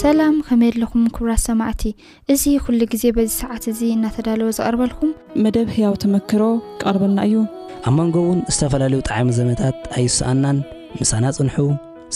[0.00, 1.82] ሰላም ከመይየለኹም ክብራት ሰማዕቲ
[2.32, 5.10] እዙ ኩሉ ግዜ በዚ ሰዓት እዙ እናተዳለወ ዝቐርበልኩም
[5.44, 6.42] መደብ ህያው ተመክሮ
[6.80, 7.40] ክቐርበልና እዩ
[7.88, 10.58] ኣብ መንጎ እውን ዝተፈላለዩ ጣዕሚ ዘበታት ኣይስኣናን
[11.00, 11.58] ምሳና ጽንሑ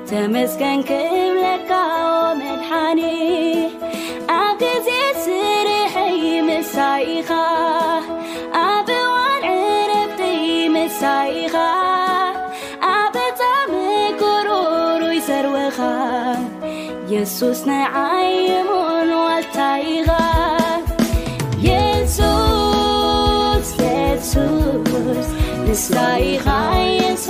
[0.09, 0.59] ተመዝገንክብለካዎመሓኒ
[4.37, 4.87] ኣكዝ
[5.25, 7.29] ስርحይ ምሳይኻ
[8.65, 10.45] ኣብ ዋንዕረይ
[10.75, 11.55] መሳይኻ
[12.95, 15.77] ኣبምكሩሩ ይሰርወኻ
[17.13, 20.09] የሱስ نዓይሙን وታይኻ
[21.69, 23.69] የሱስ
[24.31, 24.33] ስ
[25.87, 26.45] ሳይኻ
[27.27, 27.29] ሱ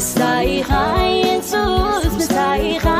[0.00, 1.64] ستيخينسو
[2.16, 2.99] مسيخ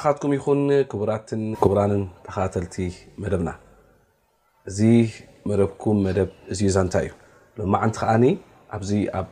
[0.00, 0.60] ትኩም ይኹን
[0.90, 2.74] ክቡራትን ክቡራንን ተኸተልቲ
[3.22, 3.50] መደብና
[4.70, 4.78] እዚ
[5.50, 7.12] መደብኩም መደብ እዚዩ ዛንታይ እዩ
[7.58, 8.12] ሎማዓንቲ ከዓ
[8.76, 9.30] ኣብዚ ኣብ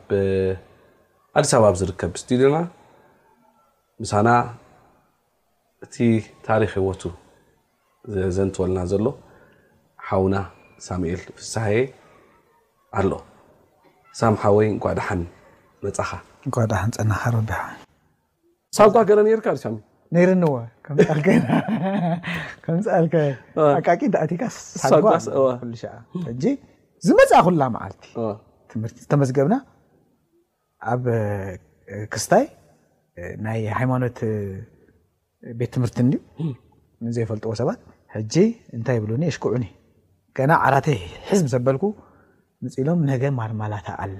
[1.39, 2.57] ኣዲስ ኣባ ኣ ዝርከብ ስ ለና
[4.01, 4.29] ምሳና
[5.85, 5.95] እቲ
[6.49, 7.01] ታሪክ ህወቱ
[8.13, 9.05] ዘዘን ትወለና ዘሎ
[10.07, 10.35] ሓዉና
[10.87, 11.55] ሳሙኤል ፍሳ
[12.99, 13.11] ኣሎ
[14.21, 15.21] ሳምሓ ወይ ጓ ዳሓን
[15.85, 16.09] መፃኻ
[16.47, 18.79] ንጓዳሓን ፀናካ ረቢሳ
[19.09, 19.49] ገረ ርካ
[20.15, 20.95] ነይረዎከም
[23.05, 23.15] ልከ
[23.77, 24.55] ኣቃቂቲስ
[27.07, 27.93] ዝመፅእ ኩላ መዓል
[28.71, 29.55] ትምህር ዝተመዝገብና
[30.93, 31.03] ኣብ
[32.13, 32.45] ክርስታይ
[33.45, 34.17] ናይ ሃይማኖት
[35.59, 35.97] ቤት ትምህርቲ
[37.17, 37.79] ዘይፈልጥዎ ሰባት
[38.77, 39.65] እንታይ ይብሉ የሽክዑኒ
[40.51, 40.87] ና ዓራተ
[41.29, 41.85] ሒዝ ሰበልኩ
[42.63, 44.19] ምፅሎም ነገ ማልማላታ ኣለ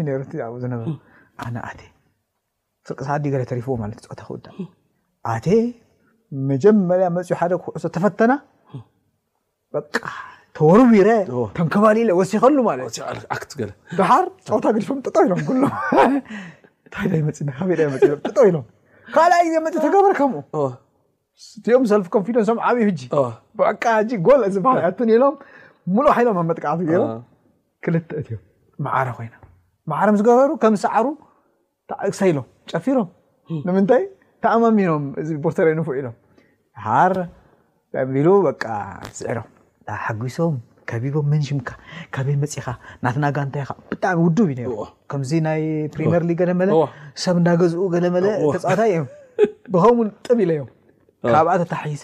[2.86, 3.34] ፍርቀ ዩ
[5.46, 5.62] ሪዎ
[6.50, 7.06] መጀመርያ
[7.50, 8.32] ደ ኩዕሶ ተፈተና
[10.56, 11.10] ተወርዊረ
[11.58, 11.96] ተከባሊ
[12.30, 14.22] ሲኸሉ ሓር
[14.54, 15.44] ውታ ዲም ጥጠው ሎምታጥጠ
[18.54, 20.32] ሎምካይ ዜ ተገበርከም
[21.66, 22.88] ዚኦም ሰል ንፊደንሶም ዓብዩ
[24.26, 24.36] ጎ
[24.72, 25.38] ሃ ያሎም
[25.94, 26.80] ሙ ሓሎም ኣ መጥቃዕት
[27.84, 28.42] ክልተ እትዮም
[28.84, 29.34] መዓረ ኮይና
[29.90, 31.06] መዓረ ዝገበሩ ከም ሰዓሩ
[32.18, 33.08] ሳኢሎም ጨፊሮም
[33.66, 34.02] ንምንታይ
[34.44, 36.14] ተኣማሚኖም እዚ ፖርተር ንፉ ኢሎም
[36.84, 37.14] ሃር
[38.14, 38.28] ቢሉ
[38.62, 39.48] ትስዕሮም
[40.04, 40.54] ሓጉሶም
[40.90, 41.70] ከቢቦም መንሽምካ
[42.14, 42.66] ከበ መፅካ
[43.04, 44.70] ናትናጋ እንታይ ብጣዕሚ ውዱብ እዩ
[45.10, 45.62] ከምዚ ናይ
[45.94, 46.70] ፕሪር ሊ ለመለ
[47.22, 49.04] ሰብ እዳገዝኡ ለመለ ተፃወታይ እዮ
[49.74, 50.68] ብኸምውን ጥብ ኢለዮም
[51.34, 52.02] ካብኣ ተታሒዘ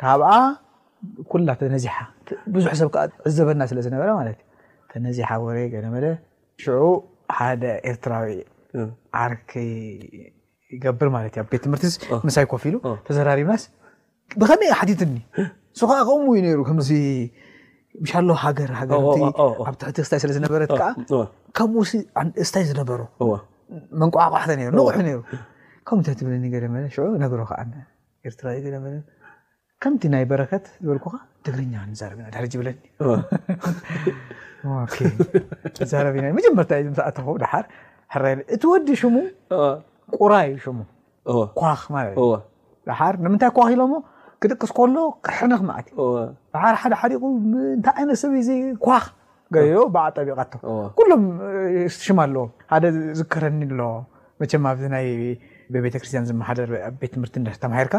[0.00, 0.30] ካብኣ
[1.32, 1.96] ኩላ ተነዚሓ
[2.56, 2.90] ብዙሕ ሰብ
[3.30, 4.51] ዕዘበና ስለ ዝነበረ ማለት እዩ
[4.98, 6.04] እነዚ ሓወረ ገለመለ
[6.64, 6.78] ሽዑ
[7.38, 8.30] ሓደ ኤርትራዊ
[9.20, 9.32] ዓር
[10.74, 13.62] ይገብር ማለት እዩ ኣብ ቤት ትርቲ ምሳይ ኮፍ ሉ ተዘራሪብናስ
[14.40, 15.18] ብከመይ ሓቲት ኒ
[16.44, 16.56] ን
[18.90, 19.26] ከምኡዩ
[19.58, 20.82] ገኣብ ትሕቲስታይ ስለዝነበረት ከ
[21.56, 23.00] ከምኡእስታይ ዝነበሩ
[24.02, 24.96] መንቋዓቋሕተ ንቁሑ
[25.88, 26.84] ከም ትብል ለመለ
[27.22, 27.40] ነሮ
[28.26, 28.94] ዓኤትራዊ ለመለ
[29.82, 31.06] ከምቲ ናይ በረከት ዝበልኩ
[31.44, 32.76] ትግርኛ ዛረና ድርብለኒ
[36.06, 37.18] ረቢናመጀመታ ስኣተ
[38.54, 39.16] እቲ ወዲ ሽሙ
[40.20, 40.74] ቁራዩ ሽ
[41.60, 41.72] ኳ
[42.10, 42.28] እዩ
[43.14, 43.92] ር ምታይ ኳ ሎሞ
[44.42, 44.96] ክጥቅስ ከሎ
[45.26, 45.98] ክሕርክትእ
[47.56, 48.40] ደ ታይ ይነት ሰብዩ
[48.86, 49.00] ኳ
[50.04, 51.24] ዓ ጠቢ ሎም
[52.06, 52.44] ሽማ ኣዎ
[52.84, 53.90] ደ ዝከረኒ ኣ
[55.02, 55.04] ኣ
[55.84, 57.34] ቤተ ክርስትያን ዝደርቤት ትምርቲ
[57.66, 57.94] ተማሂርካ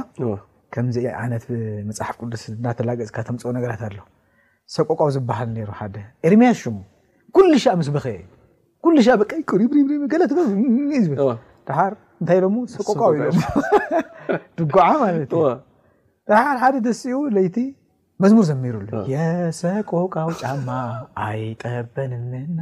[0.74, 0.98] ከምዚ
[1.32, 1.44] ነት
[1.88, 3.98] መፅሓፍ ቅዱስ እዳተላገፅካ ተምፅ ነገራት ኣሎ
[4.76, 5.96] ሰቆቋብ ዝበሃል ሩ ሓደ
[6.28, 6.76] ኤርምያ ሽሙ
[7.36, 8.26] ኩሉ ሻ ምስ በኸየ ዩ
[8.84, 9.18] ኩሉ ሻ
[9.52, 9.72] ቀይሪብ
[10.04, 10.22] ብድር
[12.22, 13.14] እንታይ ሎ ሰቆቋብ
[14.58, 14.86] ድጉዓ
[15.18, 15.44] ለት እ
[16.32, 17.02] ድሓር ሓደ ደስ
[17.46, 17.58] ይቲ
[18.24, 20.70] መዝሙር ዘሚሩሉን የሰቆቃው ጫማ
[21.28, 22.60] አይጠበንምና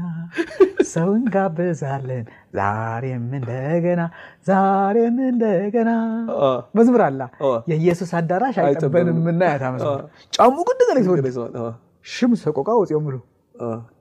[0.93, 2.23] ሰው እንጋብዛለን
[2.59, 4.03] ዛሬም እንደገና
[4.49, 5.91] ዛሬም እንደገና
[6.79, 7.21] መዝሙር አላ
[7.71, 9.75] የኢየሱስ አዳራሽ አይጠበንምና ያታመ
[10.37, 11.57] ጫ ግደቀ ይወ
[12.13, 13.15] ሽ ሰቆቃ ውፅኦሉ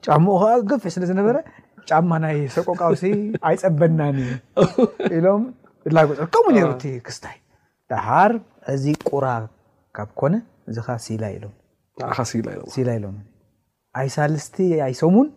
[0.07, 1.39] ጫገፌ ስደዝነበረ
[1.93, 2.25] ጫማና
[2.57, 3.05] ሰቆቃውሲ
[3.49, 4.19] አይጸበናኒ
[5.27, 5.43] ሎም
[5.97, 6.73] ላጠ ከሙ ሩ
[7.09, 7.37] ክስታይ
[7.93, 8.33] ዳሃር
[8.75, 9.27] እዚ ቁራ
[9.99, 10.35] ካብ ኮነ
[10.71, 10.79] እዚ
[11.23, 12.49] ሎ
[13.03, 13.05] ሎ
[14.01, 15.29] ኣይሳልስቲ ኣይ ሰሙን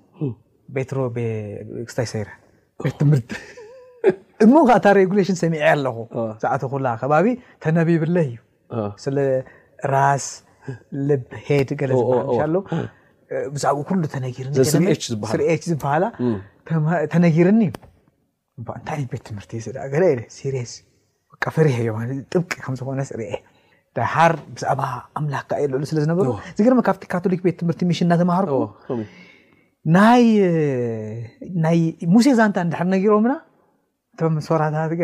[1.88, 3.22] ክስታይራቤትትምህር
[4.46, 7.26] እሞ ካታ ሬግሌሽን ሰሚዒ ኣለኹ ብዝኣተኩ ከባቢ
[7.64, 10.26] ተነቢብለይ እዩ ስራስ
[11.08, 11.70] ልብሄድ
[13.54, 14.20] ብዛዕ ኩሉ ተ
[15.68, 16.06] ዝበሃላ
[17.14, 19.52] ተነጊርኒ እዩእንታ ቤት ትምህርቲ
[21.56, 21.58] ፈ
[22.54, 23.00] ጥቂ ዝኮነ
[24.02, 24.82] ይሓር ብዛዕባ
[25.20, 28.54] ኣምላክ ካ የ ልዕ ስለ ዝነበሩ እዚግር ካብ ካቶሊክ ቤት ትምህርቲ ሚሽን እናተማሃርኩ
[31.80, 31.82] ይ
[32.14, 33.34] ሙሴ ዛንታ እንድሕር ነሮምና
[34.16, 35.00] እቶም ሰራታት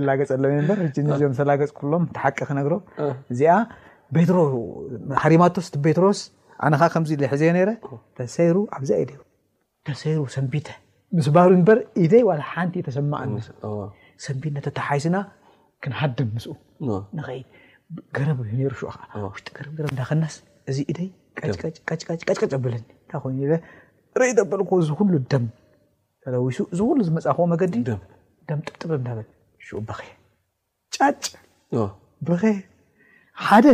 [0.08, 2.74] ላገፀሎ በ ሰላገፅ ኩሎም ተሓቀ ክነግሮ
[3.32, 3.42] እዚ
[4.36, 4.38] ሮ
[5.22, 6.20] ሃሪማቶስ ትሮስ
[6.66, 7.50] ኣነ ከዚ ዝዘ
[8.36, 8.90] ተሩ ኣብዛ
[9.88, 10.54] ተሩ ሰቢ
[11.26, 13.12] ስ ባህሩ በር ኢደይ ሓንቲ እየተሰማ
[14.24, 15.16] ሰት ነተተሓይስና
[15.84, 16.44] ክንሓድም ምስ
[17.18, 17.26] ንኸ
[18.16, 20.34] ገረብ ውሽጢረብ እዳክናስ
[20.70, 20.78] እዚ
[22.54, 22.74] ደ ብኒ
[24.20, 25.44] ርኢ ጠበልዎ ዝሉ ደም
[26.24, 27.96] ተዊሱ ዝሉ ዝመፃክኦ መገዲ ደ
[28.68, 29.22] ጥጥ እ
[30.96, 31.24] ጫጭ
[32.28, 32.38] በ
[33.46, 33.68] ሓደ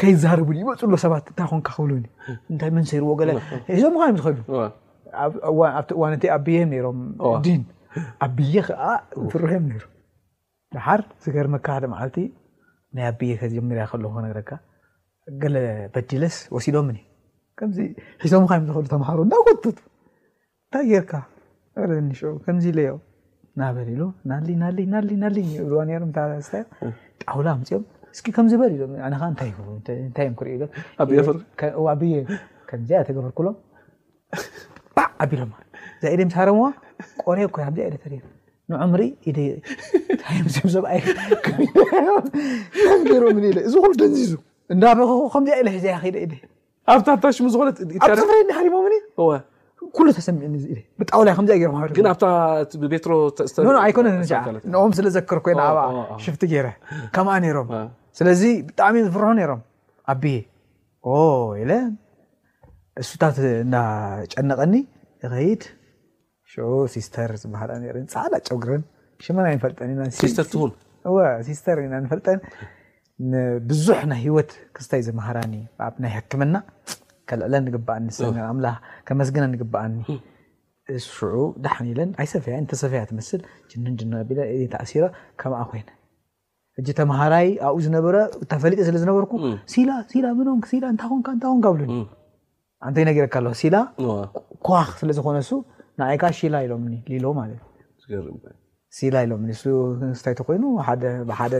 [0.00, 2.04] ከይዛርቡ ይበፁሎ ሰባት እንታይ ን ካክብሉኒ
[2.52, 3.10] እንታይ መንሰርዎ
[3.66, 3.84] ሒዞ
[4.20, 4.38] ዝክሉ
[5.58, 6.48] ዋ ኣብብ
[6.88, 7.62] ም
[8.24, 8.70] ኣብብየ ከ
[9.32, 9.66] ብርም
[10.74, 12.18] ድሓር ዝገርመካ ደ ማዓልቲ
[12.96, 14.50] ናይ ኣብየ ከጀርያ ከለ ክነገረካ
[15.42, 15.56] ገለ
[15.94, 16.98] በዲለስ ወሲዶምኒ
[17.58, 17.78] ከምዚ
[18.22, 19.66] ሒቶምካዮ ዝክእሉ ተማሃሩ እናቆተቱ
[20.64, 21.12] እንታይ ጌርካ
[22.08, 22.94] ኒሽ ከምዚ ለዮ
[23.54, 25.84] እናበሊ ሉ ናናብዋ
[27.22, 27.84] ጣውላ ምፅኦም
[28.14, 28.72] እስኪ ከምዝበል
[29.28, 29.54] እንታይእ
[31.58, 32.02] ክብ
[32.70, 33.56] ከዚ ተገበርክብሎም
[34.98, 35.52] ዕ ኣቢሎማ
[36.04, 36.56] እ ኢደ ሳረም
[37.26, 37.98] ቆሬ ኮ ኢደ
[38.70, 39.02] ንምሪ
[39.36, 40.24] ደታ
[40.84, 41.00] ብኣይ
[43.10, 43.36] ገይሮም
[43.68, 44.32] እዚ ሉ ደንዚዙ
[44.72, 46.32] እዳኮከምዚኣ ሒ
[46.90, 48.76] ኣ ታ ሽሙ ዝኮትኣብ ፅፍረ ሃሪሞ
[49.96, 51.20] ኩሉ ተሰሚዕኒብጣው
[53.86, 54.08] ከ ኮነ
[54.72, 55.90] ንኦም ስለዘክር ኮይና ኣ
[56.24, 56.68] ሽፍቲ ገይረ
[57.16, 57.68] ከምኣ ሮም
[58.18, 59.62] ስለዚ ብጣዕሚእ ዝፍርሑ ሮም
[60.10, 60.12] ኣ
[63.02, 64.74] እሱታት እዳጨነቐኒ
[65.34, 65.62] ኸይድ
[66.94, 67.56] ሲስተር ዝሃ
[68.14, 68.82] ፃዕላ ጨጉርን
[69.24, 69.72] ሽይ ፈጠ
[71.02, 75.54] ትሲስተር ንፈጠንብዙሕ ናይ ሂወት ክስታይ ዝሃራኒ
[75.86, 76.54] ኣይ ሃክመና
[77.40, 78.06] ልዕለን ግኣኒ
[79.20, 79.96] መስግነ ንግበኣኒ
[81.64, 83.40] ዳሓኒለን ኣይሰፈ ተሰፈያ ትስል
[84.84, 84.92] እሲ
[85.40, 85.82] ከምኣ ኮይ
[86.80, 88.16] እ ተሃራይ ኣብብ ዝነበረ
[88.52, 89.32] ተፈሊጠ ስለዝነበርኩ
[90.92, 91.80] ን ብ
[92.90, 93.76] ንተይ ነገርካ ኣሲላ
[94.66, 94.68] ኳ
[95.00, 95.52] ስለዝኮነ ሱ
[96.06, 96.78] ይ ሎ
[97.08, 97.20] ታይ
[100.48, 100.58] ኮይ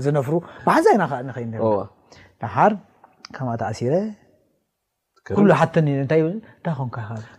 [0.06, 0.28] ዝፍ
[0.70, 1.12] ሓዛናሓ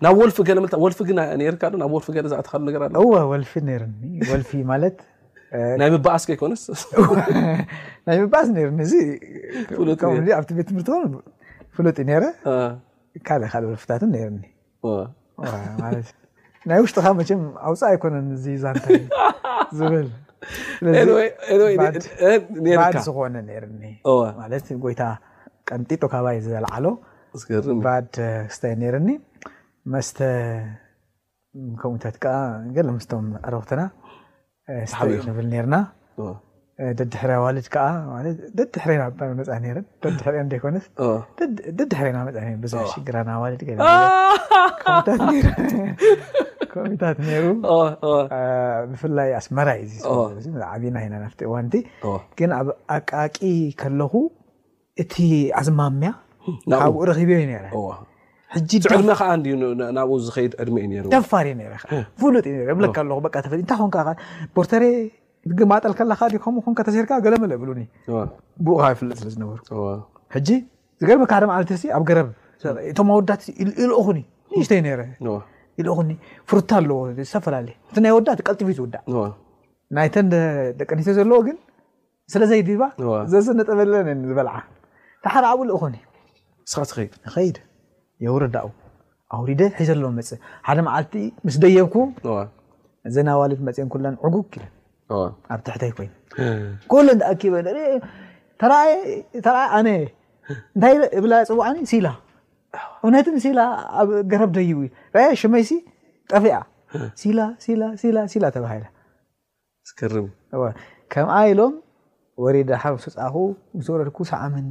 [0.03, 0.83] ማ ሲረናብ
[6.05, 6.81] ፊብፊፊይዓስ
[9.69, 11.55] ኮይ በዓስ ቤት ምፍጥካ
[15.39, 16.15] ፍት
[16.69, 18.85] ናይ ውሽጢካ መም ኣውፃእ ኣይኮነን እዚ ዛንታ
[19.77, 20.07] ዝብል
[23.05, 25.03] ዝኮነ ኒጎይታ
[25.69, 26.85] ቀንጢጦ ካባ ዝለዓሎ
[27.85, 27.95] ባ
[28.55, 29.09] ስተይ ረኒ
[29.93, 30.19] መስተ
[31.81, 32.15] ከሙኡታት
[32.97, 33.81] ምስቶም ዕረክትና
[34.99, 35.77] ተ ብል ርና
[36.99, 37.65] ደድሕሪ ዋልድ
[38.57, 39.01] ደድሕሪና
[39.39, 40.77] መፃድር ኮነ
[41.79, 43.61] ደድሕሪና ር ብዙ ሽግራ ኣዋልድ
[45.07, 45.19] ታት
[46.91, 47.47] ሚታት ሩ
[48.91, 49.67] ብፍላይ ኣስመራ
[50.77, 50.99] ዓና
[51.47, 51.53] እዋ
[52.39, 53.35] ግ ኣብ ኣቃቂ
[53.99, 54.01] ለ
[55.01, 55.15] እቲ
[55.59, 56.11] ኣዝማምያ
[56.79, 57.73] ካብኡ ረኪበ ድናብ
[60.25, 60.93] ዝድ ድመዩ
[61.31, 61.47] ፋሪ
[62.21, 62.45] ፍሉጥ
[64.57, 64.85] ፖርተ
[65.59, 66.17] ትማጠል ኡ
[66.85, 67.79] ተር ገለመ ብኒ
[68.79, 69.57] ኡ ይፍጥ ስለዝነበሩ
[71.01, 72.27] ዝገርመ ካም ነት ኣብ ገረብ
[72.89, 73.41] እቶ ወዳት
[73.99, 74.19] ኦኹ ንሽ
[75.97, 76.01] ኹ
[76.49, 78.95] ፍርታ ኣለዎ ዝተፈላለየ እቲ ናይ ወዳ ቀልጥፍትውዳ
[79.97, 80.15] ናይተ
[80.79, 81.57] ደቂ ኒትዮ ዘለዎ ግን
[82.33, 82.83] ስለዘይ ድባ
[83.31, 83.93] ዘዝነጠበለ
[84.29, 84.55] ዝበልዓ
[85.25, 86.73] ታሓ ዓብኡ ሉኹ ንስ
[87.35, 87.57] ኸድ
[88.25, 88.57] የወርዳ
[89.35, 91.13] ኣውሪደ ሒዘሎዎ ፅ ሓደ መዓልቲ
[91.45, 91.95] ምስ ደየብኩ
[93.15, 94.35] ዘናዋሊት መፅን ን ዕጉ
[95.53, 96.09] ኣብ ትሕተይ ኮይ
[97.07, 97.55] ለተኣኪበ
[101.21, 101.85] ብ ፅዋዕኒ
[103.03, 103.59] እውነትን ሲላ
[104.01, 104.79] ኣብገረብ ደይቡ
[105.41, 105.69] ሽመይሲ
[106.31, 106.55] ጠፍያ
[107.21, 108.83] ሲሲላ ተባሂለ
[110.13, 110.15] ር
[111.13, 111.73] ከምኣ ኢሎም
[112.43, 113.33] ወሬዳ ሓር ስፃኹ
[113.93, 114.69] ወረድኩ ሳዓመኒ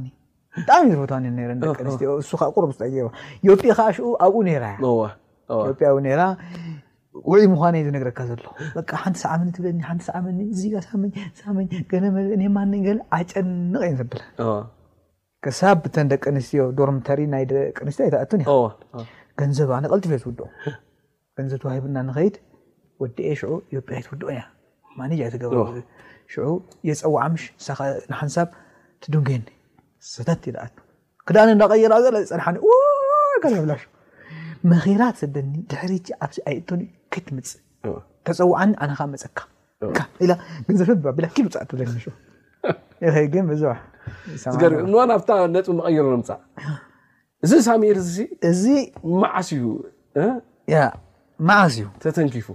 [0.59, 2.63] ብጣዕሚ እዩ ዝፈትደቂኣንትዮ እሱ ቁር
[3.47, 4.39] ዮጲ ከዓ ሽ ኣብኡ
[6.09, 6.21] ያያ
[7.31, 8.43] ውዒ ምኳ ዩ ዝነገረካ ዘሎ
[9.03, 9.67] ሓንቲ ሳዓመኒ ትብለ
[12.15, 12.87] መኒዚጋመማገ
[13.29, 14.19] ጨንቀ እየን ዘብለ
[15.45, 18.55] ክሳብ ብተን ደቂ ኣንስትዮ ዶርምተሪ ናይ ደቂ ንስትዮ ይታኣትን ኢ
[19.39, 20.45] ገንዘብ ነ ቀልጢፈየ ትውድኦ
[21.37, 22.35] ገንዘብ ተዋሂና ንኸይድ
[23.01, 23.29] ወዲኤ
[23.75, 24.41] ዮጵያትውድኦ እያ
[26.89, 28.49] የፀዋዓሽሓንሳብ
[29.03, 29.39] ትድንኒ
[30.13, 30.43] ሰት
[31.27, 31.93] ክዳ እዳቀይራ
[32.31, 32.45] ፀድሓ
[33.63, 33.73] ብላ
[34.69, 36.59] መራ ሰደኒ ድ ኣይእ
[37.27, 37.49] ትምፅ
[38.27, 39.37] ተፀዋዓኒ ነኻ መፀካ
[40.67, 41.47] ገንዘብ ቢውፃእትብ
[43.33, 46.39] ግን ብዙእዋ ኣብታ ነፅ መቀይሮ ምፃእ
[47.45, 47.97] እዚ ሳሜር
[48.51, 48.63] እዚ
[49.21, 52.47] ማዓስ እዩማዓስ እዩ ተተንኪፉ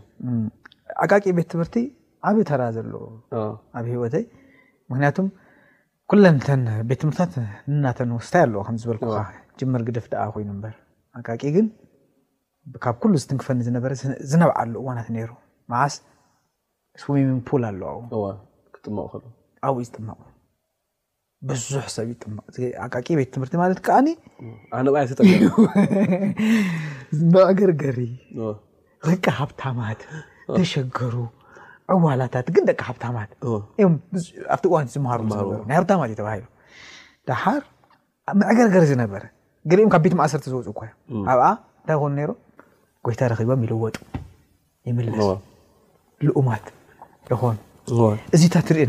[1.05, 1.77] ኣቃቂ ቤት ትምህርቲ
[2.29, 2.93] ኣብተራ ዘለ
[3.79, 4.25] ኣብ ሂወተይ
[4.91, 5.27] ምክንያቱም
[6.13, 7.35] ኩለንተን ቤት ትምህርትት
[7.85, 9.05] ናተን ውስታይ ኣለዎ ከምዝበልኩ
[9.61, 10.75] ጅምር ግድፍ ደ ኮይኑ በር
[11.41, 11.67] ቂ ግን
[12.85, 13.91] ካብ ኩሉ ዝትንክፈኒ ዝነበረ
[14.33, 15.33] ዝነብዓሉ እዋናት ሩ
[15.73, 15.95] መዓስ
[17.03, 19.11] ስን ፑ ኣለውክመብ
[19.87, 20.03] ዝጥቁ
[21.51, 22.09] ብዙሕ ሰብ
[23.07, 23.99] ቂ ቤት ትምህርቲ ማለት ከዓ
[24.79, 24.87] ኣነ
[27.35, 27.99] መዕገርገሪ
[29.09, 30.03] ደቂ ሃብታማት
[30.57, 31.17] ተሸገሩ
[31.95, 33.31] ዕዋላታት ግን ደቂ ሃብታማት
[34.55, 36.43] ኣብቲ እዋ ዝሃሩናይ ሃብታማት እዩተባሂ
[37.31, 37.63] ዳሓር
[38.43, 39.23] መዕገርገሪ ዝነበረ
[39.85, 41.39] ኦም ካብ ቤት ማእሰርቲ ዝወፅ ኮዮኣብ
[41.83, 42.31] እንታ ኑ
[43.07, 43.97] ጎይታ ረኪቦም ይልወጡ
[44.91, 45.21] ይልስ
[46.27, 46.67] ልኡማት
[47.33, 47.57] ይኮን
[48.37, 48.87] እዚ ታ ትሪኦ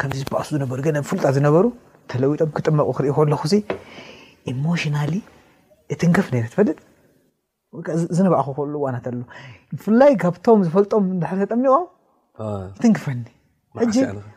[0.00, 0.66] ከዚ ዝበሱ ዝነሩ
[1.06, 1.66] ብፍሉጣ ዝነበሩ
[2.12, 3.42] ተለዊጦም ክጥመቁ ክርኢ ከለኹ
[4.50, 5.12] ኤማሽናሊ
[5.94, 6.78] እትንክፍ ነረ ትፈልጥ
[7.76, 7.82] ወ
[8.16, 9.18] ዝነባእኹ ከእሉ እዋናት ኣሎ
[9.76, 11.84] ብፍላይ ካብቶም ዝፈልጦም ሕ ተጠሚቆም
[12.82, 13.20] ትንክፈኒ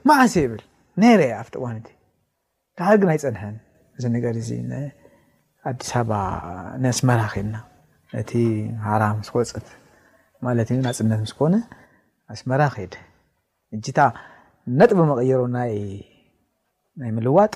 [0.10, 0.62] ማዓሰ ይብል
[1.04, 1.88] ነይረ ኣብቲ ዋነቲ
[2.80, 3.56] ካሓርግ ናይ ፀንሐን
[3.98, 4.50] እዚ ነገር እዚ
[5.72, 6.12] ኣዲስ ኣበባ
[6.84, 7.56] ንኣስመራ ክልና
[8.22, 8.32] እቲ
[8.88, 9.68] ሓራ ስክወፅት
[10.48, 11.56] ማለት እዩ ኣፅነት ምስኮነ
[12.34, 12.96] ኣስመራ ከይድ
[13.80, 14.00] እታ
[14.78, 15.75] ነጥበ መቀየሮ ናይ
[17.15, 17.54] ምልዋጥ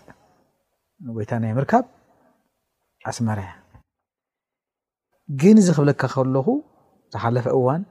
[1.05, 1.85] ንቦይታ ናይ ምርካብ
[3.09, 3.49] ኣስመራያ
[5.41, 6.47] ግን ዚ ኽብለካ ከለኹ
[7.13, 7.81] ዝሓለፈ እዋን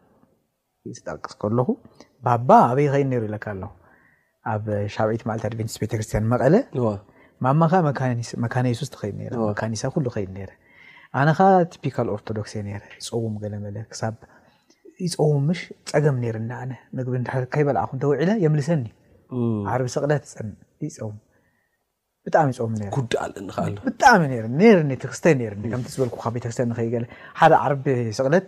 [0.96, 1.68] ዝጠቅስ ከለኹ
[2.26, 3.62] ባባ ኣበይ ኸይድ ይሩ ለካ ኣለ
[4.52, 4.64] ኣብ
[4.96, 6.54] ሻብዒት ማልት ድቨንስ ቤተክርስትያን መቐለ
[7.46, 7.62] ማማ
[7.98, 8.06] ከ
[8.44, 9.16] መካሶስ ኸይድ
[9.60, 10.52] ካኒሳ ሉ ኸይድ ረ
[11.18, 11.38] ኣነኻ
[11.72, 13.76] ቲፒካል ኦርቶዶክስ ነረ ይፀውም ገለመለ
[15.06, 17.14] ይፀውም ሽ ፀገም ነይርና ኣነ ምግቢ
[17.52, 18.84] ከይበልኣኹ እንተውዒለ የምልሰኒ
[19.72, 20.48] ዓርቢ ስቕለት ፅኒ
[20.86, 21.16] ይፀውም
[22.26, 23.32] ብጣዕሚ ይፀውም ርጉዳል
[23.86, 24.22] ብጣዕሚ
[24.88, 27.86] ኒ ክርስተይ ርኒ ከም ዝበልኩ ቤተክርስተ ንኸሓደ ዓርቢ
[28.18, 28.46] ስቕለት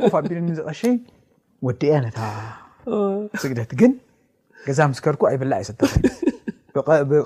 [0.00, 0.82] ኮፍ ኣቢልኒ ቀሸ
[1.68, 2.18] ወዲእየ ነታ
[3.50, 3.92] ግደት ግን
[4.68, 5.70] ገዛ ምስከርኩ ይበላእ ይሰ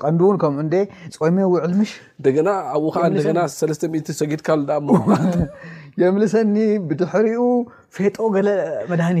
[0.03, 0.73] ቀንዲ ከምኡ
[1.15, 1.17] ፀ
[1.65, 1.73] ዕል
[3.23, 3.33] ሽ
[4.21, 4.49] ሰጊድካ
[6.01, 6.55] የሰኒ
[6.89, 7.41] ብድሕሪኡ
[7.95, 8.15] ፌጦ
[9.15, 9.17] ኒ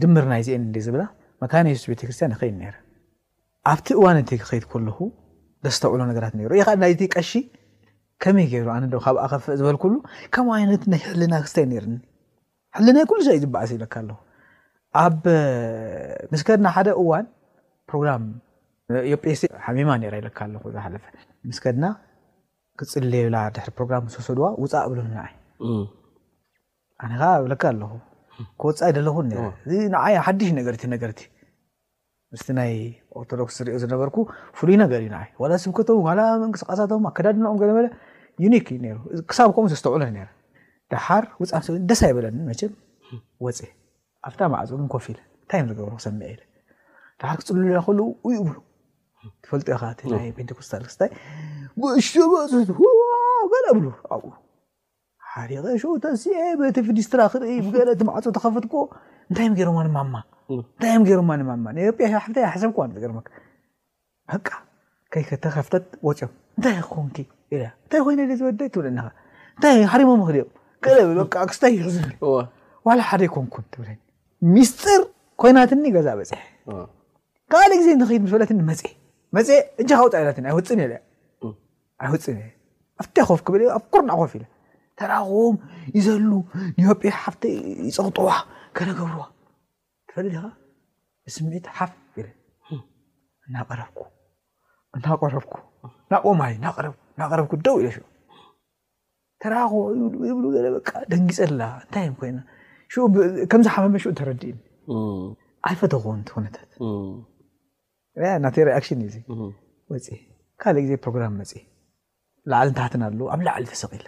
[0.00, 1.02] ድምር ናይ ዘአኒ ዝብላ
[1.42, 1.52] መ
[1.92, 2.72] ቤተክርስትያን ይይ
[3.70, 5.10] ኣብቲ እዋን እ ክከድ ል
[5.66, 7.30] ደስተዕሎ ራት የይ ቀሺ
[8.22, 9.78] ከመይ ይሩካብከፍእ ዝበል
[10.64, 14.10] ይነት ይ ልና ክርስተ ኒናይ እዩ ዝበዓ ይለካኣ
[15.04, 15.22] ኣብ
[16.32, 17.26] ምስከድና ሓደ እዋን
[17.92, 19.12] ማፈ
[22.80, 25.08] ክፅልልላ ድሕ ፕሮግራም ሰወሰድዋ ውፃእ እብሎ ይ
[27.12, 27.92] ነኻ ብለካ ኣለኹ
[28.60, 29.82] ክወፃ ዘለኹእዚይ
[30.26, 31.20] ሓሽ ነገርቲ ነርቲ
[32.34, 32.72] ምስ ናይ
[33.18, 34.16] ኦርቶዶክስ ርኦ ዝነበርኩ
[34.58, 35.18] ፍሉይ ነገር እዩ
[35.52, 36.00] ይ ስብከቶም
[36.42, 37.86] መንቅስቃሳቶም ኣከዳድንኦም ለለ
[38.44, 40.02] ዩክዩክሳብ ከም ዘስተዕሎ
[40.92, 43.56] ድሓር ውፃ ን ደስ ኣይበለኒ ፅ
[44.28, 46.20] ኣብታ ማዕፅ ኮፍ ንታይ ዝብሩ ክሰሚ
[47.20, 47.88] ድሓር ክፅልና ዩ
[48.46, 48.52] ሉ
[49.44, 51.10] ትፈጥካይ ፔንቴኮስታል ክስታይ
[51.80, 52.40] ተፈይብኦ
[74.64, 74.94] ስጢ
[75.42, 75.94] ኮይናት ፅሐ
[77.52, 79.56] ካ ዜ
[79.98, 81.00] ፅ
[82.04, 82.48] ይውፅኣፍይ
[83.04, 83.06] ፍ
[83.44, 84.32] ክኣብ ኩርና ኮፍ
[84.98, 85.56] ተራክቦም
[85.96, 86.28] ይዘሉ
[86.86, 87.34] ዮጴ ሓፍ
[87.88, 88.28] ይፀቅጥዋ
[88.76, 89.22] ከነገብርዋ
[90.14, 90.34] ፈለድ
[91.26, 91.92] ብስምዒት ሓፍ
[93.48, 93.98] እናቀረብኩ
[94.96, 95.32] እናረብኩ
[97.32, 97.76] እረኩ ደው
[99.42, 99.72] ተራቦ
[100.38, 100.44] ብሉ
[101.12, 104.56] ደንጊፀላ እንታይኮይከምዝሓበመ ተረዲእ
[105.74, 108.98] ይፈተኮውንቲ ነታትናተ ክሽን
[109.94, 111.14] ዩካእ ዜፕሮ
[112.52, 114.02] ላዕልንታትን ኣኣብ ላዕሊ ተሰፀዮ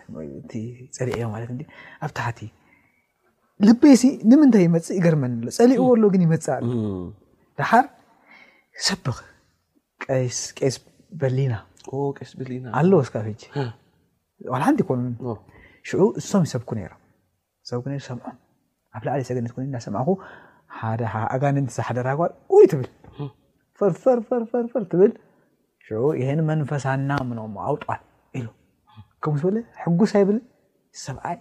[2.06, 2.40] ኣብታሓቲ
[3.66, 6.66] ልቤሲ ንምንታይ ይመፅእ ገርመኒ ሎ ፀሊዕዎ ኣሎ ግን ይመፅእ ኣሎ
[7.58, 7.86] ድሓር
[8.86, 9.18] ሰብክ
[10.58, 10.76] ቀስ
[11.20, 11.54] በሊና
[12.80, 13.14] ኣለ ስካ
[14.66, 15.00] ሓንቲ ኮኑ
[16.00, 18.18] ዑ እሶም ይሰብኩ ምዖ
[18.96, 19.96] ኣብ ላዕሊ ሰገነት እናሰማ
[21.34, 22.08] ኣጋነንሓደራ
[22.62, 22.88] ይ ትብል
[23.78, 25.12] ፈ ትብል
[26.22, 27.10] ይ መንፈሳና
[27.70, 27.82] ውል
[29.32, 30.38] ጉሳ ኣይብል
[31.04, 31.38] ሰብኣይ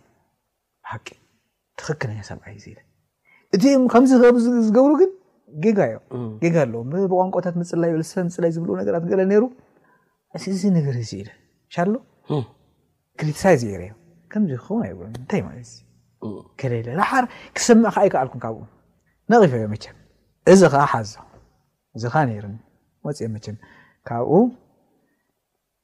[0.91, 1.07] ሓቂ
[1.79, 2.55] ትኽክኛ ሰብይ
[3.55, 3.57] እ
[3.93, 4.91] ከምዚዝገብሩ
[5.63, 6.79] ግን ኣለዎ
[7.19, 7.91] ቋንቋታት መፅላይ
[8.37, 9.43] ፅላይ ዝብ ነገራት ለ ይሩ
[10.55, 11.23] እዚ ነገር ኢ
[13.19, 13.61] ክሪሳይዝ
[14.33, 15.41] ክኸው ይንታይ
[17.11, 17.25] ሓር
[17.57, 18.61] ክሰምዕ ከይ ክኣልኩም ካብኡ
[19.31, 19.83] ነፈ ዮ መቸ
[20.51, 21.13] እዚ ከዓ ሓዞ
[21.95, 22.55] እዚ ኻ ነርን
[23.05, 23.55] መፅዮ መቸን
[24.07, 24.33] ካብኡ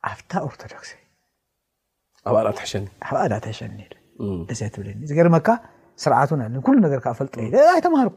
[0.09, 0.91] ኣብታ ኦርቶዶክስ
[2.29, 2.83] ኣ ትሸኒ
[3.59, 3.79] ሸኒ
[4.47, 4.49] ብ
[5.09, 5.47] ዝገርመካ
[6.03, 6.31] ስርዓት
[7.19, 7.47] ፈጠዩይ
[7.85, 8.07] ተሃር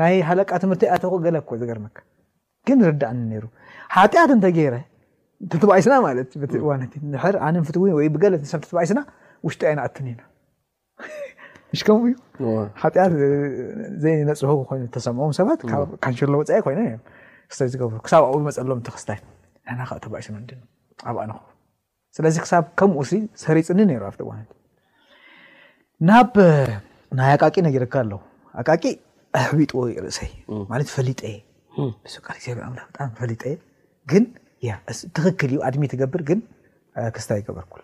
[0.00, 1.98] ናይ ሃለቃ ትምህር ተኮ ለ ዝገርመካ
[2.80, 3.30] ንርዳእኒ
[3.94, 4.14] ሓት
[4.44, 4.74] ተረ
[5.62, 6.24] ተበይስና ነ
[7.66, 8.94] ብትብ ይስ
[9.52, 9.74] ሽጢ
[10.08, 10.16] ኒ
[11.80, 13.10] ሽከምዩት
[14.04, 15.30] ዘነፅህ ሰምዖ
[17.58, 17.90] ሰ ይዝ ብ
[18.48, 19.04] መፀሎምክስ
[22.16, 23.10] ስለዚ ክሳብ ከምኡኡስ
[23.44, 24.46] ሰሪፅኒ ሩ ኣብቶት
[26.08, 26.32] ናብ
[27.18, 28.20] ናይ ኣቃቂ ነርካ ኣለው
[28.60, 28.82] ኣቃቂ
[29.40, 30.30] ኣሕቢጥዎ ርእሰይ
[30.70, 31.34] ማት ፈሊጠየ
[32.94, 33.52] ቃጣሚፈሊጠየ
[34.12, 36.40] ግትክል እዩ ኣድሚ ትገብር ግን
[37.16, 37.74] ክስታ ይገበርኩ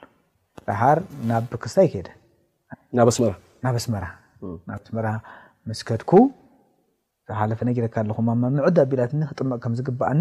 [0.82, 0.98] ሓር
[1.30, 3.26] ናብ ክስታ ይከደናብ ስመ
[3.66, 5.04] ናብ ስመ
[5.70, 6.12] መስከድኩ
[7.28, 10.20] ዝሓለፈ ነርካ ኣለኹ ምዕዳ ቢላትኒ ክጥመቕ ከም ዝግባኣኒ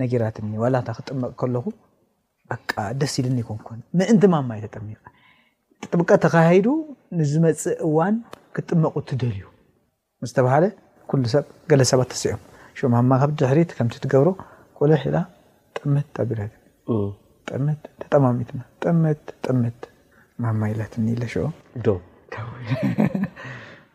[0.00, 1.64] ነራትኒ ዋላታ ክጥመቕ ከለኹ
[3.00, 3.44] ደስ ል ን
[3.98, 5.02] ምእን ማማየ ተጠሚቀ
[5.92, 6.66] ጥምቃ ተካሂዱ
[7.18, 8.14] ንዝመፅ እዋን
[8.56, 9.42] ክጥመቁ ትደልዩ
[10.30, 10.38] ዝተ
[11.34, 14.28] ሰብ ገለሰባት ተሲኦም ማ ካ ድሕሪት ከም ትብሮ
[14.78, 15.14] ኮል ሒ
[15.76, 15.96] ጥም ም
[18.02, 18.52] ተጠሚት
[18.84, 19.74] ምም
[20.44, 20.94] ማማ ት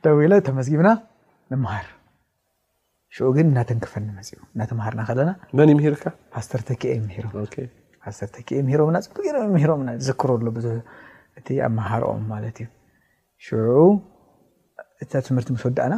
[0.06, 0.90] ደው ኢ ተመስጊብና
[1.52, 1.88] ንምሃር
[3.36, 6.86] ግን እናተንክፈኒ መፅኡ እናተምሃርና ለና መን ይምርካ ፓስተርተ ክ
[7.18, 7.28] ይሮ
[8.82, 13.58] ሮምና ፅምሮም ዝዝክረሎ ዙእቲ ኣመሃሮኦም ማት እዩ
[15.02, 15.96] እ ትምህርቲ ምስ ወድእና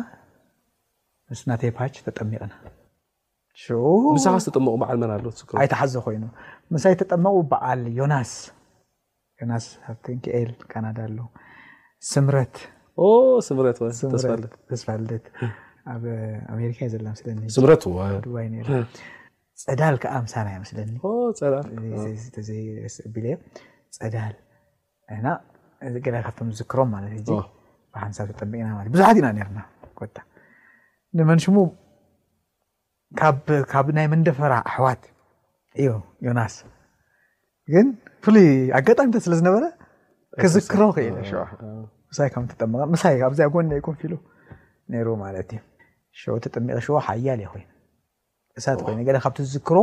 [1.32, 2.54] ምስናተ ፓ ተጠሚቕና
[3.64, 3.66] ሓ
[5.40, 6.24] ጠቁ ዓ ኣይ ተሓዘ ኮይኑ
[6.74, 8.32] ምሳ ተጠመቁ በዓል ዮናስ
[9.66, 11.20] ስ ኣብንክኤል ካናዳ ኣሎ
[12.12, 12.96] ስምትስኣኣ
[17.54, 18.02] ዘስዋ
[19.64, 20.90] ፀዳል ከዓ ምሳና ስለኒ
[26.06, 26.92] ፀዳል ካብቶም ዝዝክሮም
[28.04, 29.62] ሓንሳብ ተጠምቂና ብዙሓት ኢና ና
[31.18, 31.56] ንመንሽሙ
[33.72, 35.04] ካብ ናይ መንደፈራ ኣሕዋት
[35.82, 35.92] እዩ
[36.28, 36.56] ዮናስ
[37.74, 37.88] ግን
[38.26, 39.64] ፍሉይ ኣጋጣሚታት ስለዝነበረ
[40.42, 41.10] ክዝክሮ ክእ
[42.14, 44.14] ጠቀሳ ጎ ንፊሉ
[45.22, 47.64] ማ እዩ ተጠሚቀ ሃያ የ ኮይ
[48.60, 49.78] እሳት ኮይ ካብቲ ዝዝክሮ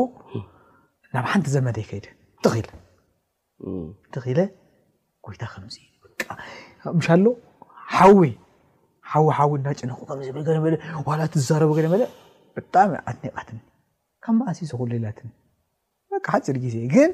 [1.15, 2.07] ናብ ሓንቲ ዘመደይከይድ
[2.43, 2.69] ትት
[4.25, 4.43] ጎይታ
[7.25, 7.33] ሎ
[7.97, 8.17] ሓዊ
[9.51, 11.75] ዊ እዳጨንኩትረቡ
[12.57, 13.59] ብጣዕሚ ኣትኒቃትኒ
[14.25, 15.29] ካብ መእሲ ዝሉ ሌላትኒ
[16.29, 17.11] ሓፂር ግዜ ግን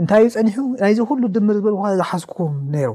[0.00, 1.70] እንታይ ዩ ፀኒሑ ናይዚኩሉ ድምር ዝ
[2.00, 2.86] ዝሓዝኩም ይ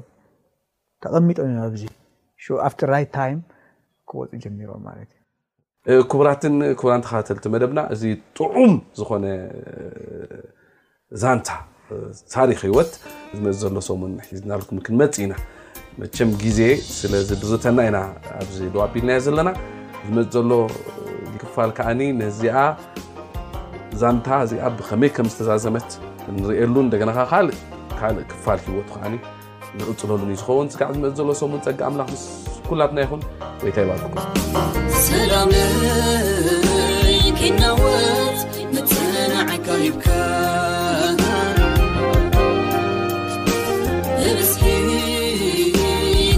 [1.04, 1.38] ተቐሚጦ
[1.82, 3.28] ዙ ኣብቲ ራት ታ
[4.10, 5.21] ክወፁ ጀሚሮም ት እዩ
[6.12, 8.02] ክቡራትን ክቡራእንተካተልቲ መደብና እዚ
[8.38, 9.26] ጥዑም ዝኮነ
[11.22, 11.48] ዛንታ
[12.34, 12.92] ታሪክ ሂወት
[13.38, 15.34] ዝመፅ ዘሎ ሰምን ሒዝናልኩም ክንመፅ ኢና
[16.02, 16.60] መቸም ግዜ
[17.00, 17.98] ስለዚ ድርተና ኢና
[18.40, 19.50] ኣዚ ልዋ ኣቢልናዮ ዘለና
[20.06, 20.52] ዝመፅ ዘሎ
[21.44, 22.00] ክፋል ከዓኒ
[22.38, 25.90] ዚዛንታ ዚኣ ብከመይ ከም ዝተዛዘመት
[26.38, 27.60] ንሪኤሉ እንደገናካ ካልእ
[28.00, 29.14] ካልእ ክፋል ሂወት ዓ
[29.78, 32.24] ንቕፅለሉን እዩዝኸውን ስጋዕ ዝመፅ ዘሎ ሰምን ፀጊ ኣምላክምስ
[32.80, 33.22] ና ይኹን
[33.64, 34.70] ወይታይባ ላይ
[37.60, 38.40] ናወት
[38.74, 40.06] ምፅናዓካ ይብካ
[44.38, 44.66] ርስሒ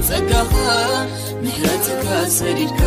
[0.10, 0.32] ፀጋ
[1.43, 2.08] ምረትካ
[2.39, 2.82] ሰዲድካ